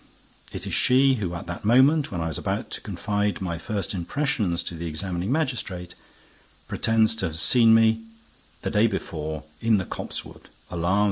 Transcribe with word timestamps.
It 0.51 0.65
is 0.65 0.73
she, 0.73 1.17
who 1.17 1.35
at 1.35 1.45
that 1.45 1.63
moment 1.63 2.11
when 2.11 2.21
I 2.21 2.25
was 2.27 2.39
about 2.39 2.71
to 2.71 2.81
confide 2.81 3.39
my 3.39 3.59
first 3.59 3.93
impressions 3.93 4.63
to 4.63 4.73
the 4.73 4.87
examining 4.87 5.31
magistrate, 5.31 5.93
pretends 6.67 7.15
to 7.17 7.27
have 7.27 7.37
seen 7.37 7.75
me, 7.75 8.01
the 8.63 8.71
day 8.71 8.87
before, 8.87 9.43
in 9.61 9.77
the 9.77 9.85
copsewood, 9.85 10.49
alarms 10.71 10.97
M. 10.97 10.99